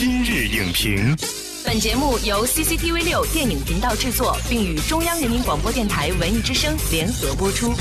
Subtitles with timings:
[0.00, 1.14] 今日影评，
[1.62, 7.74] 本节目由 CCTV 六电影频道制作，并与中央人民广播电台文艺之声联合播出。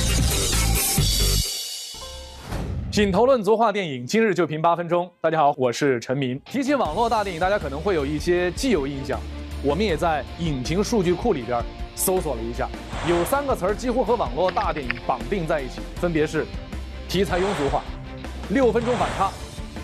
[2.91, 5.09] 品头论足话电影，今日就评八分钟。
[5.21, 6.37] 大家好，我是陈明。
[6.43, 9.17] 提起网络大电影，大家可能会有一些既有印象。
[9.63, 11.63] 我们也在影评数据库里边
[11.95, 12.67] 搜索了一下，
[13.07, 16.45] 有三个词儿几乎和网络大电影绑定在一起，分别是
[17.07, 17.81] 题材庸俗化、
[18.49, 19.31] 六分钟反差、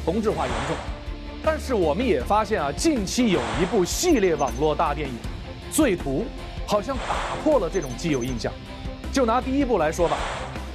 [0.03, 0.75] 同质化严重。
[1.45, 5.13] 但是我们也发现啊，近期有一部系列网络大电影
[5.71, 6.25] 《罪徒》，
[6.69, 8.51] 好像打破了这种既有印象。
[9.13, 10.17] 就拿第一部来说吧，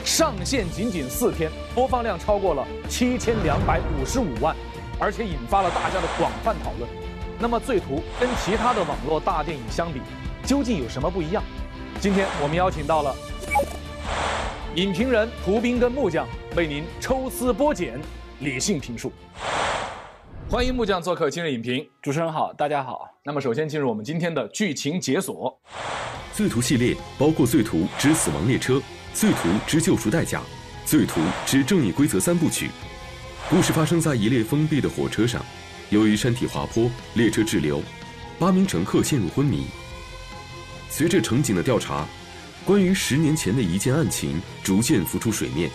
[0.04, 4.54] 上线仅仅四天，播放量超过了七千两百五十五万，
[5.00, 6.88] 而且引发了大家的广泛讨论。
[7.36, 10.00] 那么，《罪徒》跟其他的网络大电影相比，
[10.44, 11.42] 究竟有什么不一样？
[11.98, 13.12] 今天我们邀请到了
[14.76, 18.00] 影评人胡斌跟木匠，为您抽丝剥茧，
[18.38, 19.12] 理性评述。
[20.50, 23.08] 欢迎木匠做客今日影评，主持人好，大家好。
[23.22, 25.56] 那么首先进入我们今天的剧情解锁。
[26.32, 28.74] 罪徒系列包括《罪徒之死亡列车》
[29.14, 30.40] 《罪徒之救赎代价》
[30.84, 32.68] 《罪徒之正义规则》三部曲。
[33.48, 35.40] 故事发生在一列封闭的火车上，
[35.90, 37.80] 由于山体滑坡，列车滞留，
[38.36, 39.66] 八名乘客陷入昏迷。
[40.88, 42.04] 随着乘警的调查，
[42.64, 45.70] 关于十年前的一件案情逐渐浮出水面，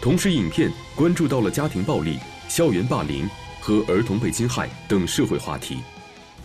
[0.00, 3.28] 同时影片关注到了家庭暴力、校园霸凌。
[3.66, 5.78] 和儿童被侵害等社会话题。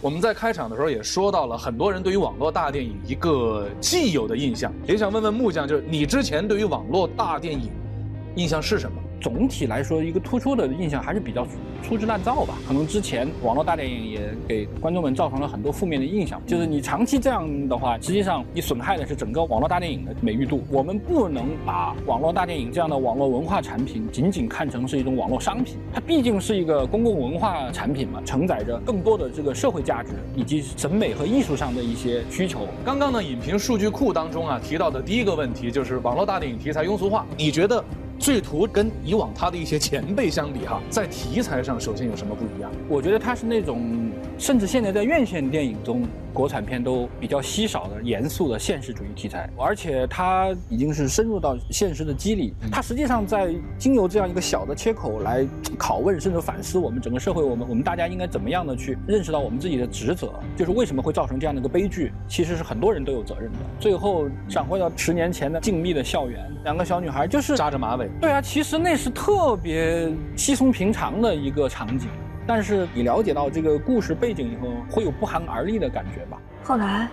[0.02, 7.70] 我们在开场的时候也说到了，很多人对于网络大电影一个既有的印象，也想问问木匠，就是你之前对于网络大电影
[8.36, 9.01] 印象是什么？
[9.22, 11.46] 总体来说，一个突出的印象还是比较
[11.84, 12.58] 粗制滥造吧。
[12.68, 16.42] 可能之前网络大电影也给观众们造成了很多负面的印象。
[16.48, 20.64] 就是你长期这样的话，实际上你损害的是整个网络大电影的美誉度。
[20.72, 32.68] 我们不能把网络大电影这样的网络文化产品仅仅看成是一种网络商品，它毕竟是一个公共文化产品嘛，承载着更多的这个社会价值以及审美和艺术上的一些需求。
[32.84, 37.84] 刚刚呢，影评数据库当中啊提到的第一个问题就是网络大电影题材庸俗化，你觉得？
[38.22, 42.72] 罪徒跟以往他的一些前辈相比，哈， 在题材上首先有什么不一样？
[42.88, 46.04] 我觉得他是那种，甚至现在在院线电影中。
[46.34, 52.54] 国产片都比较稀少的严肃的现实主义题材，而且他已经是深入到现实的机理。
[52.72, 55.46] 他实际上在经由这样一个小的切口来
[55.78, 63.58] 拷问，甚至反思我们整个社会，我们我们大家应该怎么样的去认识到我们自己的职责，就是为什么会造成这样的一个悲剧，其实是很多人都有责任的。
[63.78, 68.10] 最后闪回到十年前的静谧的校园，两个小女孩就是扎着马尾。
[68.20, 72.10] 对啊，其实那是特别稀松平常的一个场景。
[72.46, 76.38] 但是你了解到这个故事背景以后，会有不寒而栗的感觉吧？
[76.64, 77.08] 后来，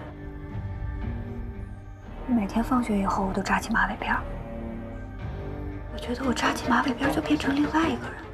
[2.26, 4.16] 每天放学以后，我都扎起马尾辫
[5.92, 8.28] 我觉得我扎起马尾辫就变成另外一个人了。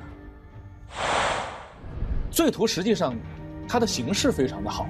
[2.30, 3.14] 罪图实际上，
[3.68, 4.86] 它的形式非常的好，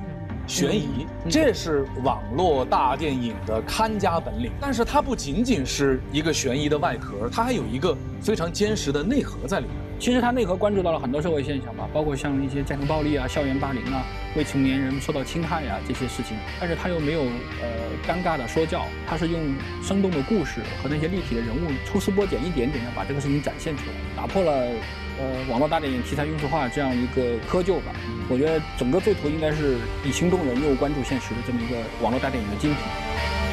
[0.47, 4.53] 悬疑，这是网络大电影的看家本领。
[4.61, 9.75] 但是它不仅仅是一个悬疑的外壳，它还有一个非常坚实的内核在里面。
[10.05, 14.05] 其实它内核关注到了很多社会现象吧，包括像一些家庭暴力啊、校园霸凌啊、
[14.37, 19.41] 未成年人受到侵害啊这些事情，但是它又没有呃尴尬的说教，它是用
[19.83, 24.53] 生动的故事和那些立体的人物抽丝剥茧，一点点的把这个事情展现出来，打破了
[25.19, 27.91] 呃网络大电影题材庸俗化这样一个窠臼吧。
[28.29, 33.44] 我觉得整个《罪图》应该是以情动人又关注现实的这么一个网络大电影的精品。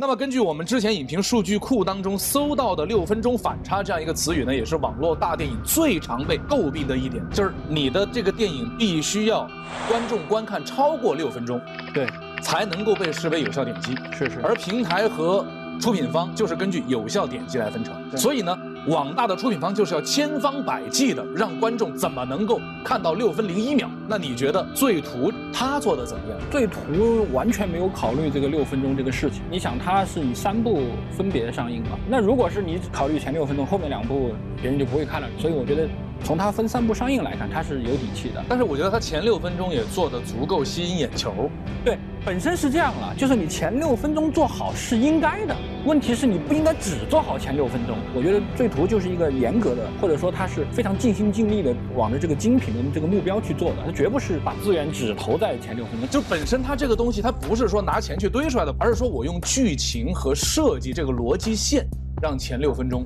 [0.00, 9.46] 那么，根据我们之前影评数据库当中搜到的“六分钟反差”这样一个词语呢，也是网络大电影最常被诟病的一点，就是你的这个电影必须要
[9.90, 11.60] 观众观看超过六分钟，
[11.92, 12.06] 对，
[12.40, 13.94] 才能够被视为有效点击。
[14.10, 14.40] 是是。
[14.42, 15.44] 而平台和
[15.78, 18.58] 出品方就是根据有效点击来分成，所以呢。
[18.90, 23.88] 网大的出品方就是要千方百计的让观众怎么能够看到六分零一秒？
[24.08, 26.36] 那你觉得《罪徒》他做的怎么样？
[26.50, 29.42] 《罪徒》完全没有考虑这个六分钟这个事情。
[29.48, 30.82] 你想，它是以三部
[31.16, 31.96] 分别上映嘛？
[32.08, 35.28] 那如果是你考虑前六分钟，后面两部别人就不会看了。
[35.38, 35.88] 所以我觉得。
[36.22, 38.44] 从它分三部上映来看，它是有底气的。
[38.46, 41.48] 但是我觉得它前六分钟也做得足够吸引眼球。
[41.82, 41.96] 对，
[42.26, 45.56] 本身是这样了，就是你前六分钟做好是应该的。
[45.84, 47.96] 问题是你不应该只做好前六分钟。
[48.14, 53.76] 我觉得《罪图》就是一个严格的，或者说它是非常尽心尽力的往着这个精品的这个目标去做的。
[53.86, 56.08] 它绝不是把资源只投在前六分钟。
[56.08, 61.86] 就本身它这个东西，它不是说拿钱去堆出来的，而是说我用剧情和设计这个逻辑线，
[62.22, 63.04] 让前六分钟。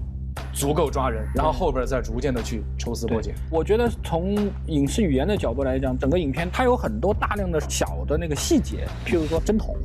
[0.53, 3.33] 足够抓人，然后后边再逐渐的去抽丝剥茧。
[3.51, 4.37] 我觉得从
[4.67, 9.77] 影视语言的角度来讲，整个影片它有很多大量的小的那个细节，譬如说针筒。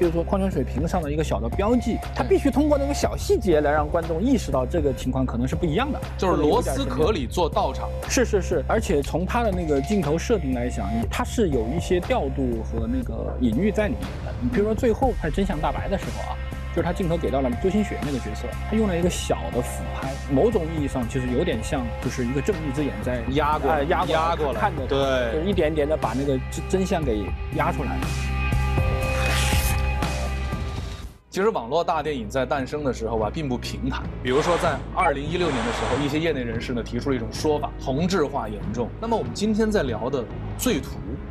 [0.00, 7.86] 比如说矿泉水瓶上的一个小的标记，它必须通过那个小细节来让观众意识到这个情况可能是不一样的，就是螺丝壳里做道场。
[8.08, 14.32] 是是是，而且从它的那个镜头设定来讲，它是有一些调度和那个隐喻在里面的。
[14.40, 16.36] 你比如说最后拍真相大白的时候啊。
[16.72, 27.24] 就是他镜头给到了周星雪那个角色，他用了一个小的俯拍，某种意义上其实有点像，就是一个正义之眼在压过来，压压过来，看着对，就是一点点的把那个真真相给
[27.56, 27.98] 压出来。
[31.30, 34.02] 其实网络大电影在诞生的时候啊，并不平坦。
[34.20, 38.88] 比如说在二零一六年的时候，一些业内人士呢提出了一种说法，同质化严重。
[39.00, 40.22] 那么我们今天在聊的
[40.58, 40.88] 《罪徒》。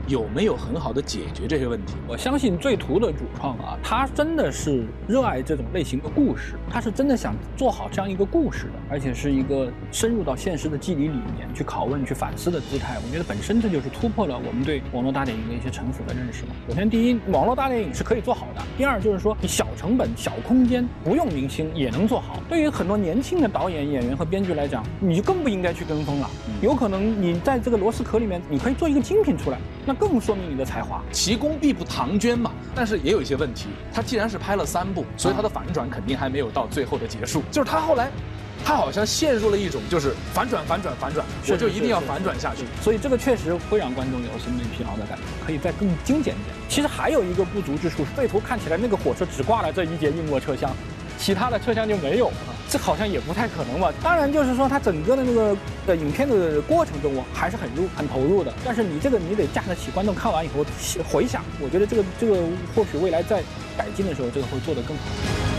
[0.07, 1.93] 有没有很好的解决这些问题？
[2.07, 12.97] 我相信最图的主创啊，他真的是热爱这种类型的故事，他是真的想做好这样一个故事的，而且是一个深入到现实的机理里面去拷问、去反思的姿态。
[13.05, 16.53] 我觉得本身这就是突破了我们对网络大电影的一些城府的认识嘛。
[16.67, 22.39] 首先，第一，网络大电影是可以做好的；第二，就是说你小成本、小空间，不用明星也能做好。
[22.47, 26.29] 对于很多年轻的导演、演员和编剧来讲，你就更不应该去跟风了。
[26.61, 29.57] 有可能你在这个螺丝壳里面，你可以做一个精品出来，
[29.87, 29.95] 那。
[29.99, 32.51] 更说明你的才华，奇功必不唐捐嘛。
[32.73, 37.41] 但是也有一些问题，他既然是拍了三部，所以他的反转肯定还没有到最后的结束。
[37.51, 38.09] 就是他后来，
[38.65, 42.63] 他好像陷入了一种就是反转、反转、反转，我就一定要反转下去。
[42.81, 46.55] 所以这个确实会让观众有审美疲劳的感觉，可以再更精简一点。
[46.67, 50.71] 其实还有一个不足之处，废图看起来那个火车只挂了这一节硬卧车厢。
[51.17, 52.31] 其他的车厢就没有，
[52.69, 53.91] 这好像也不太可能吧？
[54.01, 55.53] 当然，就是说它整个的那个
[55.85, 58.53] 的影片的过程中，我还是很入、很投入的。
[58.63, 60.63] 但是你这个你得架得起观众看完以后
[61.03, 62.35] 回想，我觉得这个这个
[62.73, 63.43] 或许未来在
[63.77, 65.58] 改进的时候，这个会做得更好。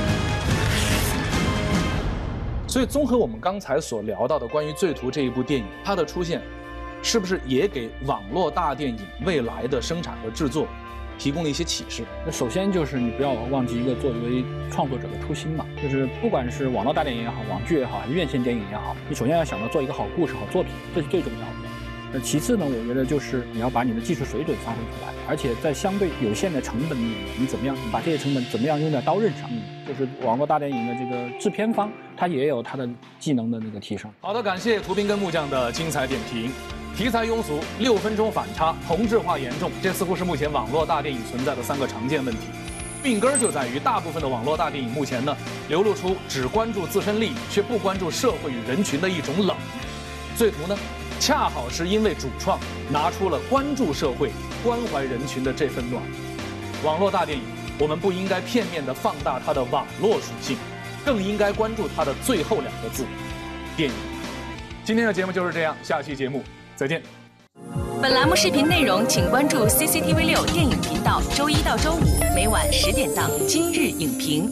[2.70, 6.40] 所以，综合我们刚才所聊到的关于《罪徒》这一部电影，它的出现，
[7.02, 8.96] 是不是也给网络大电影
[9.26, 10.68] 未来的生产和制作？
[11.18, 12.04] 提供了一些启示。
[12.24, 21.46] 那首先就是你不要忘记一个作为创作者的初心嘛，就是不管是网络大电影也好，网剧也好，还是院线电影也好，你首先要想到做一个好故事、好作品，这是最重要的。
[22.12, 29.50] 那其次呢，我觉得就是你要把你的技术水准发挥出来，而且在相对有限的成本里面，你怎么样把这些成本怎么样用在刀刃上？
[29.50, 32.86] 嗯，就是网络大电影的这个制片方，他也有他的
[33.18, 34.12] 技能的那个提升。
[34.20, 36.52] 好的，感谢图斌跟木匠的精彩点评。
[36.94, 42.42] 题材庸俗，六分钟反差，同质化严重，这似乎是目前网络大电影存在的三个常见问题。
[43.02, 45.34] 病根儿就在于大部分的网络大电影目前呢，
[45.70, 49.56] 流露出只关注自身利益，却不关注社会与人群的一种冷。
[50.36, 50.76] 最图呢，
[51.18, 52.60] 恰好是因为主创
[52.92, 54.30] 拿出了关注社会、
[54.62, 56.02] 关怀人群的这份暖。
[56.84, 57.44] 网络大电影，
[57.78, 60.58] 我们不应该片面的放大它的网络属性，
[61.04, 63.04] 更应该关注它的最后两个字——
[63.76, 63.94] 电影。
[64.84, 66.42] 今天的节目就是这样，下期节目。
[66.76, 67.02] 再见。
[68.00, 72.00] 本栏目视频内容，请关注 CCTV 六电影频道，周一到周五
[72.34, 74.48] 每晚十点档《今日影评》。